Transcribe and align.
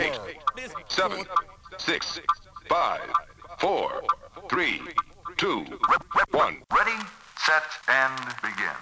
eight, 0.00 0.18
seven, 0.88 1.24
six, 1.78 2.20
five, 2.68 3.00
four, 3.58 4.02
three, 4.48 4.80
two, 5.36 5.64
one. 6.30 6.56
Ready, 6.74 6.96
set, 7.38 7.62
and 7.88 8.18
begin. 8.42 8.76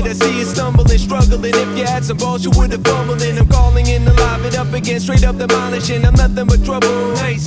it. 0.00 0.10
I 0.10 0.12
see 0.12 0.38
you 0.38 0.44
stumbling, 0.44 0.98
struggling. 0.98 1.54
If 1.54 1.78
you 1.78 1.84
had 1.84 2.04
some 2.04 2.16
balls, 2.16 2.44
you 2.44 2.50
would 2.56 2.72
have 2.72 2.82
fumbling. 2.82 3.38
I'm 3.38 3.48
calling 3.48 3.86
in 3.86 4.04
to 4.04 4.12
live 4.12 4.44
it 4.44 4.56
up 4.56 4.72
again, 4.72 5.00
straight 5.00 5.24
up 5.24 5.36
demolishing. 5.38 6.04
I'm 6.04 6.14
nothing 6.14 6.46
but 6.46 6.64
trouble. 6.64 7.16
I 7.18 7.30
ain't 7.30 7.40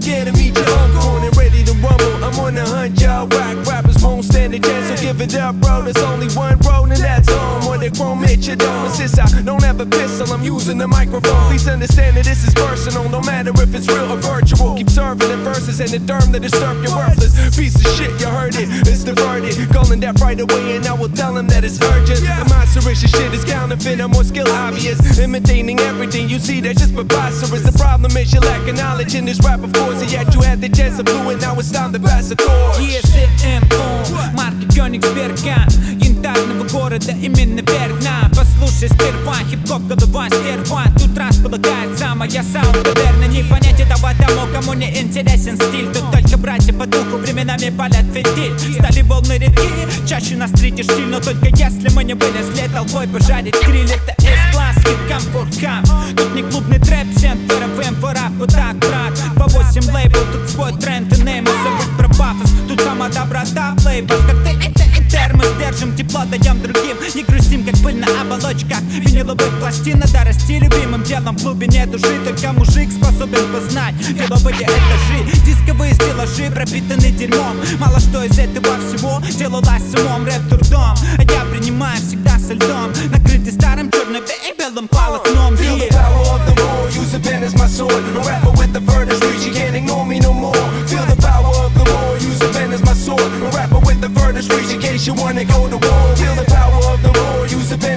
it 5.24 5.36
up, 5.36 5.56
bro. 5.56 5.82
There's 5.82 5.98
only 6.04 6.28
one 6.36 6.58
road, 6.60 6.92
and 6.92 7.00
that's 7.00 7.30
home. 7.32 7.68
Or 7.68 7.78
they 7.78 7.90
chrome 7.90 8.24
hit 8.24 8.48
you 8.48 8.56
don't 8.56 8.88
assist. 8.88 9.20
I 9.20 9.42
don't 9.42 9.64
have 9.64 9.80
a 9.80 9.86
pistol, 9.86 10.34
I'm 10.34 10.44
using 10.44 10.78
the 10.78 10.88
microphone. 10.88 11.50
Please 11.50 11.68
understand 11.68 12.18
that 12.18 12.26
this 12.26 12.44
is 12.46 12.54
personal, 12.54 13.08
no 13.10 13.22
matter 13.22 13.52
if 13.56 13.74
it's 13.74 13.88
real 13.88 14.12
or 14.12 14.18
virtual. 14.18 14.76
Keep 14.76 14.90
serving 14.90 15.30
the 15.30 15.38
verses 15.38 15.80
and 15.80 15.90
the 15.90 16.00
term 16.12 16.32
that 16.32 16.42
disturb 16.42 16.84
your 16.84 16.96
worthless 16.96 17.34
piece 17.56 17.76
of 17.76 17.88
shit. 17.96 18.12
You 18.20 18.28
heard 18.28 18.56
it, 18.56 18.68
it's 18.88 19.04
diverted. 19.04 19.56
Calling 19.72 20.00
that 20.02 20.20
right 20.20 20.40
away, 20.40 20.76
and 20.76 20.86
I 20.86 20.94
will 20.94 21.10
tell 21.10 21.36
him 21.38 21.48
that 21.48 21.64
it's 21.64 21.82
urgent. 21.82 22.22
The 22.22 22.46
monstrous 22.50 23.00
shit 23.00 23.34
is 23.34 23.46
counterfeit. 23.64 24.02
I'm 24.02 24.12
more 24.12 24.24
skill 24.24 24.48
obvious, 24.48 25.00
imitating 25.20 25.80
everything 25.80 26.30
you 26.30 26.40
see. 26.40 26.60
That's 26.60 26.80
just 26.80 26.94
preposterous. 26.96 27.64
The 27.64 27.78
problem 27.78 28.12
is 28.18 28.34
you 28.34 28.42
lack 28.42 28.68
of 28.68 28.76
knowledge 28.76 29.16
in 29.16 29.26
this 29.26 29.40
rap, 29.40 29.64
of 29.64 29.72
course. 29.74 30.02
And 30.02 30.12
yet 30.12 30.34
you 30.34 30.42
had 30.42 30.60
the 30.60 30.70
chance 30.70 30.98
to 30.98 31.04
do 31.04 31.16
it. 31.32 31.40
Now 31.42 31.58
it's 31.58 31.72
time 31.72 31.94
to 31.94 32.00
pass 32.00 32.30
the 32.30 32.36
torch. 32.36 32.78
ESMO, 32.80 34.34
марки 34.34 34.66
Кёнигсберга 34.74 35.68
Янтарного 36.02 36.68
города 36.70 37.12
именно 37.12 37.62
Берна 37.62 38.30
Послушай 38.36 38.90
сперва, 38.90 39.38
хип-хоп 39.50 39.84
голова 39.84 40.28
стерва 40.28 40.84
Тут 40.98 41.18
располагается 41.18 42.16
моя 42.16 42.44
саунд 42.44 42.76
Наверное, 42.84 43.28
не 43.28 43.44
понять 43.44 43.80
этого 43.80 44.12
тому, 44.18 44.48
кому 44.54 44.74
не 44.74 44.90
интересен 45.00 45.56
стиль 45.56 45.92
Тут 45.94 46.12
только 46.12 46.38
братья 46.38 46.74
по 46.74 46.86
духу 46.86 47.18
временами 47.18 47.70
палят 47.70 48.06
фитиль 48.14 48.58
Стали 48.80 49.02
волны 49.02 49.38
редки, 49.38 49.68
чаще 50.08 50.36
нас 50.36 50.52
встретишь 50.52 50.86
стиль 50.86 51.08
Но 51.08 51.20
только 51.20 51.48
если 51.48 51.90
мы 51.94 52.04
не 52.04 52.14
вылезли 52.14 52.68
толпой 52.74 53.08
пожарить. 53.08 53.56
Гриль 53.66 53.90
Это 53.90 54.16
S-класс, 54.20 54.76
хит 54.78 54.98
комфорт 55.10 55.56
хаб 55.60 55.86
Тут 56.16 56.36
не 56.36 56.44
клубный 56.44 56.80
трэп, 56.80 57.08
всем 57.16 57.38
ФРФМ, 57.48 57.96
форак, 58.02 58.32
вот 58.38 58.52
так, 58.52 58.76
брат. 58.78 59.14
По 59.36 59.48
8 59.48 59.92
лейбл, 59.92 60.20
тут 60.32 60.50
свой 60.50 60.72
тренд 60.74 61.18
и 61.18 61.22
нейм 61.22 61.46
И 61.46 61.48
забудь 61.48 61.98
про 61.98 62.08
пафос, 62.10 62.52
тут 62.68 62.82
сама 62.82 63.10
доброта 63.10 63.76
Флейбл, 63.80 64.16
коктейль, 64.28 64.72
это 64.72 64.84
и 64.84 65.10
термос 65.10 65.48
Держим 65.60 65.96
тепло, 65.96 66.22
даем 66.26 66.62
другим. 66.62 66.98
Не 67.16 67.24
грустим, 67.24 67.64
как 67.64 67.78
пыль 67.84 68.00
оболочках 68.34 68.82
Виниловых 68.82 69.60
пластин 69.60 70.00
Надо 70.00 70.24
расти 70.26 70.60
любимым 70.60 71.04
делом 71.04 71.38
в 71.38 71.44
глубине 71.44 71.86
души 71.86 72.20
Только 72.26 72.54
мужик 72.54 72.92
способен 72.92 73.52
познать 73.54 73.96
Деловые 73.98 74.64
этажи 74.64 75.42
Дисковые 75.46 75.94
стеллажи 75.94 76.50
пропитаны 76.52 77.12
дерьмом 77.12 77.58
Мало 77.80 78.00
что 78.00 78.24
из 78.24 78.38
этого 78.38 78.78
всего 78.80 79.22
делалось 79.38 79.94
умом 79.96 80.26
Рэп 80.26 80.42
дурдом, 80.50 80.96
а 81.18 81.22
я 81.22 81.46
принимаю 81.46 81.98
всегда 81.98 82.40
со 82.40 82.54
льдом 82.54 82.92
Накрытый 83.12 83.54
старым 83.54 83.92
черным 83.92 84.24
и 84.24 84.58
белым 84.58 84.88
полотном 84.88 85.54
Feel 85.56 85.78
the 85.78 85.88
power 85.90 86.26
of 86.36 86.46
the 86.46 86.62
war, 86.62 86.90
use 86.90 87.14
a 87.14 87.20
pen 87.20 87.44
as 87.44 87.56
my 87.56 87.68
sword. 87.68 87.94
A 87.94 88.20
rapper 88.28 88.52
with 88.52 88.74
the 88.74 88.82
furthest 88.82 89.24
reach, 89.24 89.46
you 89.46 89.54
can't 89.54 89.76
ignore 89.76 90.06
me 90.06 90.20
no 90.20 90.34
more. 90.34 90.56
Feel 90.88 91.06
the 91.06 91.16
power 91.22 91.54
of 91.66 91.74
the 91.74 91.86
war, 91.92 92.18
use 92.18 92.42
a 92.42 92.50
pen 92.52 92.74
as 92.74 92.84
my 92.84 92.94
sword. 92.94 93.22
A 93.22 93.50
rapper 93.56 93.80
with 93.80 94.02
the 94.02 94.10
furthest 94.10 94.52
reach, 94.52 94.74
in 94.74 94.82
case 94.82 95.06
you 95.08 95.14
wanna 95.14 95.46
go 95.46 95.70
to 95.70 95.78
war. 95.78 96.16
Feel 96.16 96.36
the 96.36 96.44
the 96.44 96.53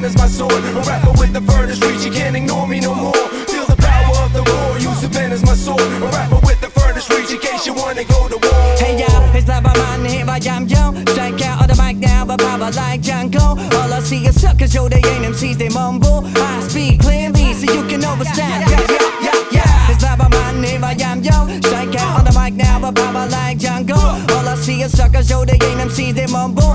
as 0.07 0.17
my 0.17 0.29
sword. 0.29 0.53
A 0.53 0.83
rapper 0.87 1.13
with 1.19 1.33
the 1.33 1.43
furthest 1.43 1.85
reach, 1.85 2.05
you 2.05 2.13
can't 2.13 2.37
ignore 2.37 2.67
me 2.67 2.81
no 2.81 2.95
more. 2.95 3.21
Feel 3.51 3.67
the 3.67 3.77
power 3.77 4.17
of 4.25 4.33
the 4.33 4.43
war, 4.51 4.79
use 4.79 5.03
a 5.03 5.09
pen 5.09 5.33
as 5.33 5.43
my 5.45 5.55
sword. 5.55 5.83
A 5.83 6.09
rapper 6.17 6.41
with 6.47 6.61
the 6.61 6.71
furthest 6.71 7.11
reach, 7.11 7.31
in 7.31 7.41
case 7.41 7.67
you 7.67 7.75
wanna 7.75 8.05
go 8.05 8.29
to 8.29 8.39
war. 8.39 8.63
Hey 8.79 8.95
yo, 9.03 9.11
it's 9.35 9.47
by 9.47 9.61
my 9.61 9.75
man 9.77 10.05
here, 10.05 10.25
I 10.29 10.39
am 10.55 10.67
yo. 10.69 10.95
Strike 11.13 11.43
out 11.43 11.63
on 11.63 11.69
the 11.69 11.77
mic 11.83 11.97
now, 11.97 12.25
but 12.25 12.39
power 12.39 12.71
like 12.71 13.03
Django. 13.03 13.59
All 13.79 13.93
I 13.93 14.01
see 14.01 14.25
is 14.27 14.41
suckers, 14.41 14.73
yo, 14.75 14.89
they 14.89 15.03
ain't 15.13 15.27
MCs, 15.35 15.59
they 15.59 15.69
mumble. 15.69 16.23
I 16.25 16.61
speak 16.69 17.01
clearly, 17.01 17.53
so 17.55 17.67
you 17.75 17.83
can 17.91 18.05
understand. 18.05 18.71
Yeah, 18.71 18.87
yeah, 18.95 19.11
yeah, 19.27 19.57
yeah. 19.57 19.91
It's 19.91 20.03
like 20.03 20.19
by 20.19 20.29
my 20.29 20.47
here, 20.65 20.85
I 20.85 20.93
am 21.11 21.23
yo. 21.23 21.39
Strike 21.67 21.97
out 21.97 22.19
on 22.19 22.25
the 22.25 22.33
mic 22.39 22.55
now, 22.55 22.79
but 22.81 22.95
power 22.95 23.27
like 23.29 23.59
Django. 23.59 23.99
All 24.35 24.49
I 24.49 24.55
see 24.57 24.83
is 24.83 24.97
suckers, 24.97 25.29
yo, 25.31 25.45
they 25.45 25.59
ain't 25.67 25.81
MCs, 25.89 26.15
they 26.15 26.27
mumble. 26.27 26.66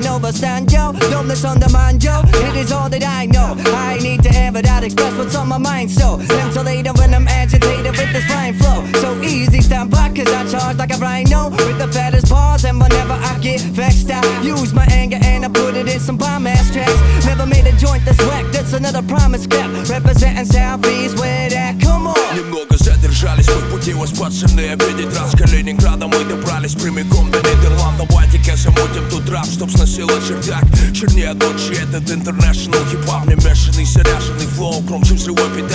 Can 0.00 0.12
understand, 0.12 0.72
yo. 0.72 0.92
Don't 1.10 1.28
mind, 1.72 2.02
yo. 2.02 2.22
It 2.24 2.56
is 2.56 2.72
all 2.72 2.88
that 2.88 3.04
I 3.04 3.26
know. 3.26 3.54
I 3.76 3.98
need 3.98 4.22
to 4.22 4.30
ever 4.30 4.62
that 4.62 4.84
express 4.84 5.14
what's 5.16 5.34
on 5.34 5.48
my 5.48 5.58
mind, 5.58 5.90
so 5.90 6.16
ventilator 6.16 6.92
when 6.94 7.14
I'm 7.14 7.28
agitated 7.28 7.92
with 7.96 8.12
this 8.12 8.28
rhyme 8.30 8.54
flow. 8.54 8.84
So 9.00 9.20
easy, 9.22 9.60
stand 9.60 9.90
back, 9.90 10.16
cause 10.16 10.28
I 10.28 10.46
charge 10.48 10.76
like 10.76 10.92
a 10.92 10.98
rhino 10.98 11.50
with 11.50 11.78
the 11.78 11.88
fattest 11.88 12.28
paws. 12.28 12.64
And 12.64 12.80
whenever 12.80 13.12
I 13.12 13.38
get 13.40 13.60
vexed, 13.60 14.10
I 14.10 14.22
use 14.42 14.72
my 14.72 14.86
anger 14.90 15.18
and 15.22 15.44
I 15.44 15.48
put 15.48 15.76
it 15.76 15.88
in 15.88 16.00
some 16.00 16.16
bomb 16.16 16.46
ass 16.46 16.70
tracks. 16.72 16.98
Never 17.26 17.46
made 17.46 17.66
a 17.66 17.76
joint 17.76 18.04
that's 18.04 18.20
whack, 18.28 18.46
that's 18.70 18.80
another 18.80 19.06
promise 19.06 19.46
gap. 19.46 19.70
Representing 19.88 20.44
Southeast, 20.44 21.18
where 21.18 21.48
that 21.50 21.80
come 21.80 22.06
on. 22.06 22.36
Немного 22.36 22.76
задержались 22.76 23.48
мы 23.48 23.70
пути 23.70 23.92
воспасенные 23.92 24.72
Обидеть 24.72 25.16
раз 25.16 25.32
Калининграда 25.32 26.06
мы 26.06 26.24
добрались 26.24 26.74
прямиком 26.74 27.30
до 27.30 27.38
Нидерландов 27.38 28.10
Ватика 28.12 28.56
замутим 28.56 29.08
тут 29.10 29.28
рап, 29.30 29.46
чтоб 29.46 29.70
сносило 29.70 30.12
чердак 30.26 30.64
Чернее 30.94 31.32
ночи 31.34 31.74
этот 31.82 32.10
интернешнл 32.10 32.74
Хип-хап 32.90 33.26
не 33.26 33.34
мешанный, 33.34 33.84
заряженный 33.84 34.46
флоу 34.46 34.80
Громче 34.82 35.14
взрывой 35.14 35.48
Мир 35.56 35.66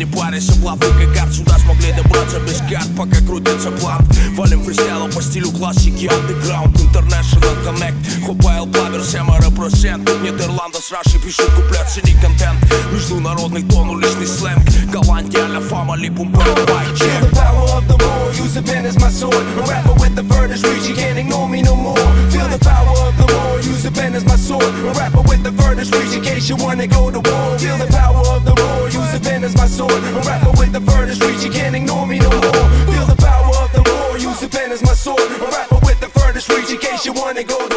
не 0.00 0.06
парится, 0.06 0.54
блавы 0.60 0.86
как 0.98 1.14
карт 1.14 1.34
Сюда 1.34 1.58
смогли 1.58 1.92
добраться 1.92 2.40
без 2.40 2.58
карт, 2.60 2.88
пока 2.96 3.20
крутится 3.20 3.70
план 3.70 4.00
Валим 4.34 4.64
фристайлом 4.64 5.12
по 5.12 5.20
стилю 5.20 5.50
классики 5.50 6.06
Underground, 6.06 6.72
International 6.74 7.54
Connect 7.66 8.26
Хопайл 8.26 8.66
Плавер, 8.66 9.04
Сема 9.04 9.36
репрезент 9.36 10.06
Тут 10.06 10.22
Нидерланда 10.22 10.80
с 10.80 10.90
Рашей 10.90 11.20
пишут 11.20 11.50
куплет, 11.54 11.86
цени 11.86 12.14
контент 12.20 12.58
Международный 12.92 13.62
тон, 13.62 13.90
уличный 13.90 14.26
сленг 14.26 14.62
Голландия, 14.90 15.46
Ля 15.46 15.60
Фама, 15.60 15.96
Липум, 15.96 16.32
Feel 16.32 16.96
Чек 16.96 17.20
the 17.20 17.36
power 17.36 17.68
of 17.76 17.86
the 17.86 17.96
war, 18.02 18.32
use 18.32 18.56
a 18.56 18.62
pen 18.62 18.86
as 18.86 18.98
my 18.98 19.10
sword. 19.10 19.34
A 19.34 19.62
rapper 19.68 19.92
with 20.00 20.16
the 20.16 20.24
furthest 20.24 20.64
reach, 20.66 20.88
you 20.88 20.94
can't 20.94 21.18
ignore 21.18 21.48
me 21.48 21.62
no 21.62 21.76
more. 21.76 21.96
Feel 22.32 22.48
the 22.48 22.58
power 22.58 22.96
of 23.06 23.16
the 23.18 23.26
war, 23.32 23.60
use 23.60 23.84
a 23.84 23.92
pen 23.92 24.14
as 24.14 24.24
my 24.24 24.36
sword. 24.36 24.64
A 24.64 24.92
rapper 24.98 25.22
with 25.22 25.42
the 25.42 25.52
furthest 25.52 25.94
reach, 25.94 26.12
in 26.16 26.22
case 26.22 26.48
you 26.48 26.56
wanna 26.56 26.86
go 26.86 27.10
to 27.10 27.20
war. 27.20 27.29
As 29.50 29.56
my 29.56 29.66
sword. 29.66 29.92
A 29.92 30.20
rapper 30.26 30.50
with 30.58 30.72
the 30.72 30.80
furthest 30.80 31.22
reach, 31.22 31.42
you 31.44 31.50
can't 31.50 31.74
ignore 31.74 32.06
me 32.06 32.18
no 32.18 32.30
more. 32.30 32.66
Feel 32.92 33.06
the 33.06 33.16
power 33.18 33.52
of 33.62 33.72
the 33.72 33.82
war, 33.90 34.18
use 34.18 34.42
a 34.42 34.48
pen 34.48 34.72
as 34.72 34.82
my 34.82 34.94
sword. 34.94 35.20
A 35.20 35.46
rapper 35.46 35.78
with 35.86 36.00
the 36.00 36.08
furthest 36.08 36.48
reach, 36.48 36.70
in 36.70 36.78
case 36.78 37.04
you 37.04 37.12
wanna 37.12 37.44
go 37.44 37.69